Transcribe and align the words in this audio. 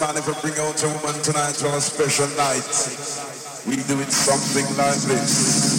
man 0.00 0.16
ever 0.16 0.32
bring 0.40 0.58
out 0.58 0.82
a 0.82 0.88
woman 0.88 1.22
tonight 1.22 1.62
on 1.62 1.74
a 1.74 1.80
special 1.80 2.26
night, 2.36 2.64
we 3.66 3.76
do 3.84 4.00
it 4.00 4.10
something 4.10 4.64
like 4.76 4.96
this. 5.02 5.69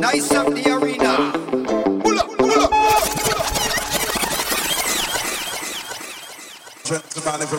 Nice 0.00 0.32
up 0.32 0.46
the 0.46 0.64
arena. 0.72 1.30
Pull 2.02 2.18
up, 2.18 2.26
pull 2.38 2.50
up, 2.52 2.70
pull 2.70 2.88
up. 2.88 3.00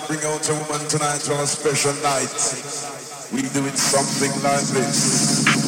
Bring 0.08 0.26
out 0.26 0.50
a 0.50 0.54
woman 0.54 0.88
tonight 0.88 1.30
on 1.30 1.40
a 1.40 1.46
special 1.46 1.94
night, 2.02 2.34
we 3.32 3.44
do 3.50 3.66
it 3.68 3.78
something 3.78 4.32
like 4.42 4.66
this. 4.74 5.61